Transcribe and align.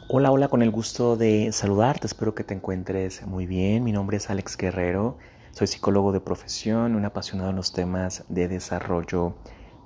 Hola, 0.00 0.30
hola, 0.30 0.48
con 0.48 0.60
el 0.60 0.70
gusto 0.70 1.16
de 1.16 1.50
saludarte. 1.52 2.06
Espero 2.06 2.34
que 2.34 2.44
te 2.44 2.52
encuentres 2.52 3.26
muy 3.26 3.46
bien. 3.46 3.84
Mi 3.84 3.92
nombre 3.92 4.18
es 4.18 4.28
Alex 4.28 4.56
Guerrero. 4.58 5.16
Soy 5.52 5.66
psicólogo 5.66 6.12
de 6.12 6.20
profesión, 6.20 6.94
un 6.94 7.04
apasionado 7.06 7.50
en 7.50 7.56
los 7.56 7.72
temas 7.72 8.24
de 8.28 8.48
desarrollo 8.48 9.36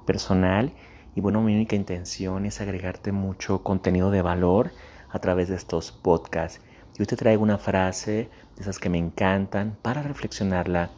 personal. 0.07 0.73
Y 1.15 1.21
bueno, 1.21 1.41
mi 1.43 1.55
única 1.55 1.77
intención 1.77 2.47
es 2.47 2.61
agregarte 2.61 3.13
mucho 3.13 3.63
contenido 3.63 4.11
de 4.11 4.23
valor 4.23 4.73
a 5.11 5.21
través 5.21 5.49
de 5.49 5.55
estos 5.55 5.93
podcasts. 5.93 6.61
Yo 6.99 7.07
te 7.07 7.17
traigo 7.17 7.45
una 7.45 7.59
frase 7.59 8.29
de 8.57 8.63
esas 8.63 8.81
que 8.81 8.89
me 8.89 8.99
encantan 8.99 9.77
para 9.83 10.03
reflexionarla 10.03 10.91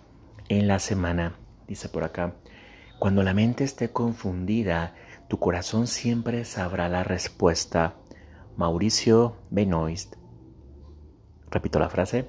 en 0.48 0.66
la 0.66 0.79
semana. 0.79 1.34
Dice 1.68 1.90
por 1.90 2.04
acá, 2.04 2.36
cuando 2.98 3.22
la 3.22 3.34
mente 3.34 3.64
esté 3.64 3.90
confundida, 3.90 4.95
tu 5.29 5.38
corazón 5.38 5.88
siempre 5.88 6.45
sabrá 6.46 6.88
la 6.88 7.04
respuesta 7.04 7.96
Mauricio 8.57 9.37
Benoist. 9.51 10.16
Repito 11.51 11.79
la 11.79 11.88
frase. 11.88 12.29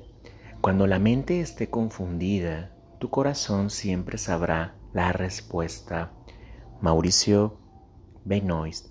Cuando 0.61 0.87
la 0.87 0.99
mente 0.99 1.41
esté 1.41 1.69
confundida, 1.69 2.71
tu 2.99 3.09
corazón 3.09 3.69
siempre 3.69 4.17
sabrá 4.17 4.75
la 4.93 5.11
respuesta. 5.11 6.11
Mauricio 6.81 7.57
Benoist. 8.25 8.87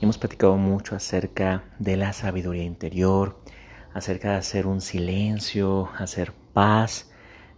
Hemos 0.00 0.18
platicado 0.18 0.56
mucho 0.56 0.96
acerca 0.96 1.64
de 1.78 1.96
la 1.96 2.12
sabiduría 2.12 2.64
interior, 2.64 3.42
acerca 3.92 4.30
de 4.30 4.36
hacer 4.36 4.66
un 4.66 4.80
silencio, 4.80 5.90
hacer 5.98 6.32
paz, 6.54 7.10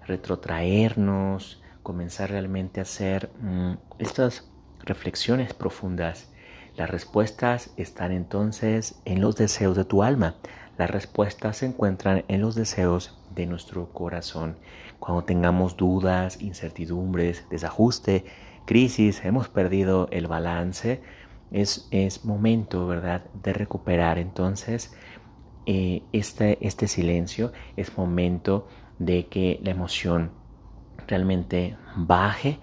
retrotraernos, 0.06 1.62
comenzar 1.82 2.30
realmente 2.30 2.80
a 2.80 2.84
hacer 2.84 3.30
mm, 3.40 3.74
estas 3.98 4.50
reflexiones 4.80 5.54
profundas 5.54 6.31
las 6.76 6.88
respuestas 6.88 7.70
están 7.76 8.12
entonces 8.12 9.00
en 9.04 9.20
los 9.20 9.36
deseos 9.36 9.76
de 9.76 9.84
tu 9.84 10.02
alma. 10.02 10.36
Las 10.78 10.90
respuestas 10.90 11.58
se 11.58 11.66
encuentran 11.66 12.24
en 12.28 12.40
los 12.40 12.54
deseos 12.54 13.18
de 13.34 13.46
nuestro 13.46 13.92
corazón. 13.92 14.56
Cuando 14.98 15.24
tengamos 15.24 15.76
dudas, 15.76 16.40
incertidumbres, 16.40 17.44
desajuste, 17.50 18.24
crisis, 18.64 19.22
hemos 19.24 19.48
perdido 19.48 20.08
el 20.10 20.28
balance, 20.28 21.02
es, 21.50 21.88
es 21.90 22.24
momento, 22.24 22.86
¿verdad?, 22.86 23.22
de 23.42 23.52
recuperar 23.52 24.18
entonces 24.18 24.94
eh, 25.66 26.02
este, 26.12 26.58
este 26.66 26.88
silencio, 26.88 27.52
es 27.76 27.96
momento 27.98 28.66
de 28.98 29.26
que 29.26 29.60
la 29.62 29.72
emoción 29.72 30.30
realmente 31.06 31.76
baje, 31.96 32.58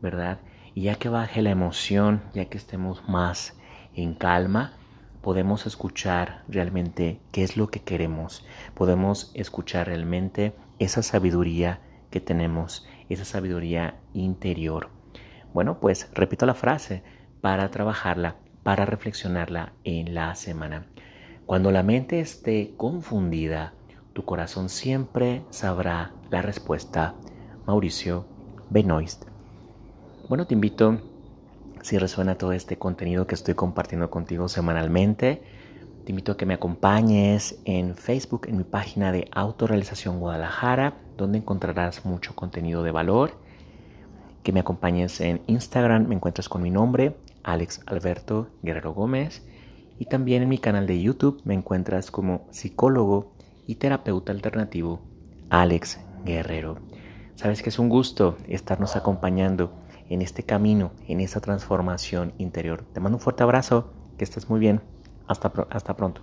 ¿verdad? 0.00 0.40
Y 0.74 0.82
ya 0.82 0.96
que 0.96 1.08
baje 1.08 1.42
la 1.42 1.50
emoción, 1.50 2.22
ya 2.34 2.46
que 2.46 2.58
estemos 2.58 3.08
más 3.08 3.58
en 3.94 4.14
calma, 4.14 4.72
podemos 5.20 5.66
escuchar 5.66 6.42
realmente 6.48 7.20
qué 7.30 7.42
es 7.42 7.56
lo 7.56 7.68
que 7.68 7.80
queremos. 7.80 8.44
Podemos 8.74 9.30
escuchar 9.34 9.86
realmente 9.86 10.54
esa 10.78 11.02
sabiduría 11.02 11.80
que 12.10 12.20
tenemos, 12.20 12.86
esa 13.08 13.24
sabiduría 13.24 14.00
interior. 14.14 14.90
Bueno, 15.52 15.78
pues 15.80 16.10
repito 16.14 16.46
la 16.46 16.54
frase 16.54 17.02
para 17.40 17.70
trabajarla, 17.70 18.36
para 18.62 18.84
reflexionarla 18.84 19.72
en 19.84 20.14
la 20.14 20.34
semana. 20.34 20.86
Cuando 21.46 21.70
la 21.70 21.82
mente 21.82 22.20
esté 22.20 22.74
confundida, 22.76 23.74
tu 24.12 24.24
corazón 24.24 24.68
siempre 24.68 25.42
sabrá 25.50 26.12
la 26.30 26.42
respuesta. 26.42 27.14
Mauricio 27.66 28.26
Benoist. 28.70 29.31
Bueno, 30.32 30.46
te 30.46 30.54
invito, 30.54 30.98
si 31.82 31.98
resuena 31.98 32.38
todo 32.38 32.52
este 32.52 32.78
contenido 32.78 33.26
que 33.26 33.34
estoy 33.34 33.52
compartiendo 33.52 34.08
contigo 34.08 34.48
semanalmente, 34.48 35.42
te 36.06 36.12
invito 36.12 36.32
a 36.32 36.36
que 36.38 36.46
me 36.46 36.54
acompañes 36.54 37.60
en 37.66 37.96
Facebook, 37.96 38.46
en 38.48 38.56
mi 38.56 38.64
página 38.64 39.12
de 39.12 39.28
Autorealización 39.30 40.20
Guadalajara, 40.20 40.96
donde 41.18 41.36
encontrarás 41.36 42.06
mucho 42.06 42.34
contenido 42.34 42.82
de 42.82 42.92
valor. 42.92 43.32
Que 44.42 44.52
me 44.52 44.60
acompañes 44.60 45.20
en 45.20 45.42
Instagram, 45.48 46.08
me 46.08 46.14
encuentras 46.14 46.48
con 46.48 46.62
mi 46.62 46.70
nombre, 46.70 47.14
Alex 47.42 47.82
Alberto 47.84 48.48
Guerrero 48.62 48.94
Gómez. 48.94 49.46
Y 49.98 50.06
también 50.06 50.42
en 50.42 50.48
mi 50.48 50.56
canal 50.56 50.86
de 50.86 50.98
YouTube 50.98 51.42
me 51.44 51.52
encuentras 51.52 52.10
como 52.10 52.46
psicólogo 52.52 53.32
y 53.66 53.74
terapeuta 53.74 54.32
alternativo, 54.32 55.02
Alex 55.50 56.00
Guerrero. 56.24 56.78
Sabes 57.34 57.62
que 57.62 57.68
es 57.68 57.78
un 57.78 57.90
gusto 57.90 58.38
estarnos 58.48 58.96
acompañando 58.96 59.72
en 60.12 60.22
este 60.22 60.42
camino, 60.42 60.92
en 61.08 61.20
esta 61.20 61.40
transformación 61.40 62.34
interior. 62.38 62.84
Te 62.92 63.00
mando 63.00 63.16
un 63.16 63.22
fuerte 63.22 63.42
abrazo, 63.42 63.92
que 64.18 64.24
estés 64.24 64.50
muy 64.50 64.60
bien. 64.60 64.82
Hasta, 65.26 65.52
hasta 65.70 65.96
pronto. 65.96 66.22